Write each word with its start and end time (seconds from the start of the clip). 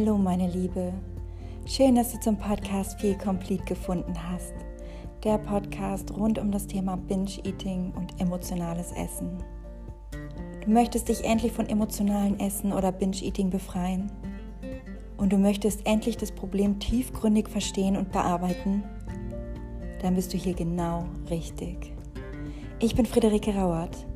Hallo 0.00 0.16
meine 0.16 0.48
Liebe, 0.48 0.94
schön, 1.66 1.94
dass 1.94 2.12
du 2.12 2.20
zum 2.20 2.38
Podcast 2.38 2.98
Feel 2.98 3.18
Complete 3.18 3.62
gefunden 3.64 4.14
hast. 4.30 4.54
Der 5.24 5.36
Podcast 5.36 6.10
rund 6.16 6.38
um 6.38 6.50
das 6.50 6.66
Thema 6.66 6.96
Binge-Eating 6.96 7.92
und 7.94 8.18
emotionales 8.18 8.92
Essen. 8.92 9.36
Du 10.64 10.70
möchtest 10.70 11.10
dich 11.10 11.22
endlich 11.22 11.52
von 11.52 11.68
emotionalen 11.68 12.40
Essen 12.40 12.72
oder 12.72 12.92
Binge-Eating 12.92 13.50
befreien. 13.50 14.10
Und 15.18 15.34
du 15.34 15.36
möchtest 15.36 15.86
endlich 15.86 16.16
das 16.16 16.32
Problem 16.32 16.78
tiefgründig 16.78 17.50
verstehen 17.50 17.98
und 17.98 18.10
bearbeiten. 18.10 18.82
Dann 20.00 20.14
bist 20.14 20.32
du 20.32 20.38
hier 20.38 20.54
genau 20.54 21.04
richtig. 21.28 21.92
Ich 22.78 22.94
bin 22.94 23.04
Friederike 23.04 23.54
Rauert 23.54 24.06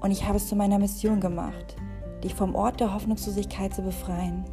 und 0.00 0.10
ich 0.10 0.26
habe 0.26 0.38
es 0.38 0.48
zu 0.48 0.56
meiner 0.56 0.78
Mission 0.78 1.20
gemacht, 1.20 1.76
dich 2.22 2.34
vom 2.34 2.54
Ort 2.54 2.80
der 2.80 2.94
Hoffnungslosigkeit 2.94 3.74
zu 3.74 3.82
befreien 3.82 4.46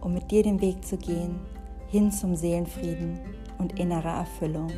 um 0.00 0.14
mit 0.14 0.30
dir 0.30 0.42
den 0.42 0.60
Weg 0.60 0.84
zu 0.84 0.96
gehen 0.96 1.40
hin 1.88 2.12
zum 2.12 2.36
Seelenfrieden 2.36 3.18
und 3.58 3.78
innerer 3.78 4.18
Erfüllung. 4.18 4.70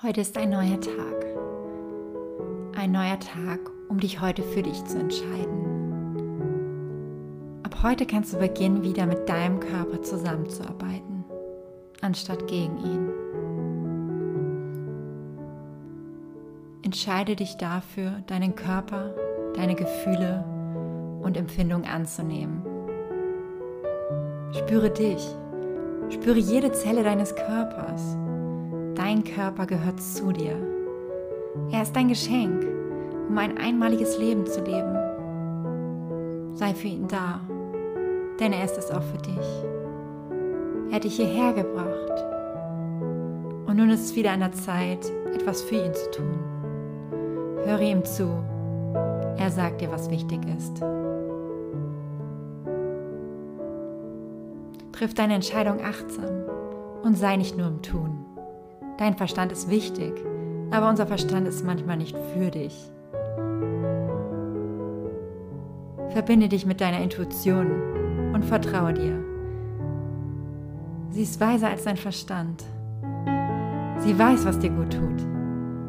Heute 0.00 0.20
ist 0.20 0.38
ein 0.38 0.50
neuer 0.50 0.80
Tag. 0.80 1.26
Ein 2.76 2.92
neuer 2.92 3.18
Tag, 3.18 3.58
um 3.88 3.98
dich 3.98 4.20
heute 4.20 4.44
für 4.44 4.62
dich 4.62 4.84
zu 4.84 4.98
entscheiden. 4.98 5.64
Ab 7.64 7.82
heute 7.82 8.06
kannst 8.06 8.32
du 8.32 8.38
beginnen, 8.38 8.84
wieder 8.84 9.06
mit 9.06 9.28
deinem 9.28 9.58
Körper 9.58 10.00
zusammenzuarbeiten, 10.02 11.24
anstatt 12.00 12.46
gegen 12.46 12.78
ihn. 12.78 13.08
Entscheide 16.82 17.34
dich 17.34 17.56
dafür, 17.56 18.22
deinen 18.28 18.54
Körper 18.54 19.14
deine 19.58 19.74
Gefühle 19.74 20.44
und 21.20 21.36
Empfindungen 21.36 21.84
anzunehmen. 21.84 22.62
Spüre 24.52 24.88
dich, 24.88 25.26
spüre 26.10 26.38
jede 26.38 26.70
Zelle 26.70 27.02
deines 27.02 27.34
Körpers. 27.34 28.16
Dein 28.94 29.24
Körper 29.24 29.66
gehört 29.66 30.00
zu 30.00 30.32
dir. 30.32 30.56
Er 31.72 31.82
ist 31.82 31.94
dein 31.94 32.08
Geschenk, 32.08 32.64
um 33.28 33.36
ein 33.36 33.58
einmaliges 33.58 34.16
Leben 34.18 34.46
zu 34.46 34.62
leben. 34.62 34.96
Sei 36.54 36.72
für 36.72 36.88
ihn 36.88 37.08
da, 37.08 37.40
denn 38.38 38.52
er 38.52 38.64
ist 38.64 38.78
es 38.78 38.90
auch 38.92 39.02
für 39.02 39.18
dich. 39.18 39.64
Er 40.90 40.96
hat 40.96 41.04
dich 41.04 41.16
hierher 41.16 41.52
gebracht. 41.52 42.24
Und 43.66 43.76
nun 43.76 43.90
ist 43.90 44.04
es 44.04 44.16
wieder 44.16 44.30
an 44.30 44.40
der 44.40 44.52
Zeit, 44.52 45.10
etwas 45.34 45.62
für 45.62 45.74
ihn 45.74 45.94
zu 45.94 46.10
tun. 46.12 46.38
Höre 47.64 47.80
ihm 47.80 48.04
zu 48.04 48.42
er 49.38 49.50
sagt 49.50 49.80
dir, 49.80 49.90
was 49.90 50.10
wichtig 50.10 50.40
ist. 50.56 50.82
Triff 54.92 55.14
deine 55.14 55.34
Entscheidung 55.34 55.80
achtsam 55.80 56.42
und 57.04 57.16
sei 57.16 57.36
nicht 57.36 57.56
nur 57.56 57.68
im 57.68 57.82
Tun. 57.82 58.24
Dein 58.98 59.16
Verstand 59.16 59.52
ist 59.52 59.70
wichtig, 59.70 60.12
aber 60.72 60.88
unser 60.88 61.06
Verstand 61.06 61.46
ist 61.46 61.64
manchmal 61.64 61.96
nicht 61.96 62.16
für 62.34 62.50
dich. 62.50 62.90
Verbinde 66.08 66.48
dich 66.48 66.66
mit 66.66 66.80
deiner 66.80 67.00
Intuition 67.00 68.32
und 68.34 68.44
vertraue 68.44 68.92
dir. 68.92 69.24
Sie 71.10 71.22
ist 71.22 71.40
weiser 71.40 71.68
als 71.68 71.84
dein 71.84 71.96
Verstand. 71.96 72.64
Sie 73.98 74.18
weiß, 74.18 74.44
was 74.44 74.58
dir 74.58 74.70
gut 74.70 74.92
tut. 74.92 75.22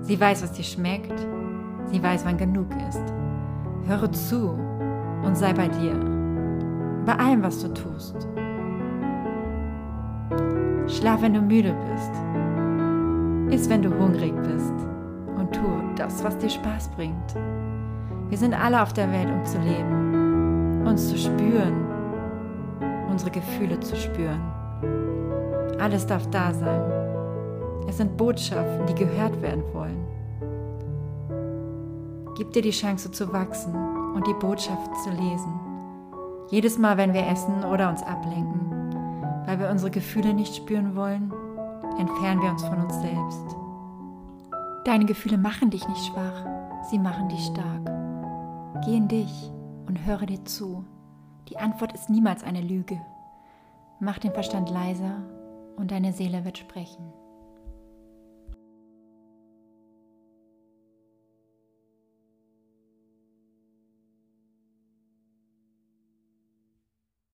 Sie 0.01 0.19
weiß, 0.19 0.43
was 0.43 0.51
dir 0.51 0.63
schmeckt. 0.63 1.19
Sie 1.91 2.01
weiß, 2.01 2.25
wann 2.25 2.37
genug 2.37 2.67
ist. 2.89 3.28
Höre 3.89 4.11
zu 4.11 4.51
und 5.23 5.35
sei 5.35 5.51
bei 5.51 5.67
dir, 5.67 5.95
bei 7.07 7.15
allem, 7.15 7.41
was 7.41 7.63
du 7.63 7.73
tust. 7.73 8.27
Schlaf, 10.85 11.23
wenn 11.23 11.33
du 11.33 11.41
müde 11.41 11.73
bist. 11.91 12.11
Iss, 13.51 13.67
wenn 13.67 13.81
du 13.81 13.89
hungrig 13.89 14.35
bist. 14.43 14.75
Und 15.35 15.55
tu 15.55 15.65
das, 15.95 16.23
was 16.23 16.37
dir 16.37 16.51
Spaß 16.51 16.89
bringt. 16.89 17.33
Wir 18.29 18.37
sind 18.37 18.53
alle 18.53 18.79
auf 18.79 18.93
der 18.93 19.11
Welt, 19.11 19.27
um 19.31 19.43
zu 19.43 19.57
leben, 19.57 20.85
uns 20.85 21.09
zu 21.09 21.17
spüren, 21.17 21.87
unsere 23.09 23.31
Gefühle 23.31 23.79
zu 23.79 23.95
spüren. 23.95 24.41
Alles 25.79 26.05
darf 26.05 26.29
da 26.29 26.53
sein. 26.53 26.81
Es 27.87 27.97
sind 27.97 28.17
Botschaften, 28.17 28.85
die 28.85 28.93
gehört 28.93 29.41
werden 29.41 29.63
wollen. 29.73 30.18
Gib 32.39 32.53
dir 32.53 32.61
die 32.61 32.71
Chance 32.71 33.11
zu 33.11 33.33
wachsen 33.33 33.75
und 34.15 34.25
die 34.25 34.33
Botschaft 34.33 34.95
zu 35.03 35.09
lesen. 35.09 35.59
Jedes 36.49 36.77
Mal, 36.77 36.95
wenn 36.95 37.13
wir 37.13 37.27
essen 37.27 37.65
oder 37.65 37.89
uns 37.89 38.01
ablenken, 38.01 39.43
weil 39.45 39.59
wir 39.59 39.69
unsere 39.69 39.91
Gefühle 39.91 40.33
nicht 40.33 40.55
spüren 40.55 40.95
wollen, 40.95 41.33
entfernen 41.99 42.41
wir 42.41 42.51
uns 42.51 42.63
von 42.63 42.81
uns 42.81 42.93
selbst. 43.01 43.57
Deine 44.85 45.03
Gefühle 45.03 45.37
machen 45.37 45.69
dich 45.69 45.85
nicht 45.89 46.05
schwach, 46.05 46.45
sie 46.89 46.97
machen 46.97 47.27
dich 47.27 47.45
stark. 47.45 47.91
Geh 48.85 48.95
in 48.95 49.09
dich 49.09 49.51
und 49.85 50.05
höre 50.05 50.25
dir 50.25 50.45
zu. 50.45 50.85
Die 51.49 51.57
Antwort 51.57 51.91
ist 51.91 52.09
niemals 52.09 52.45
eine 52.45 52.61
Lüge. 52.61 53.01
Mach 53.99 54.17
den 54.17 54.31
Verstand 54.31 54.69
leiser 54.69 55.23
und 55.75 55.91
deine 55.91 56.13
Seele 56.13 56.45
wird 56.45 56.57
sprechen. 56.57 57.11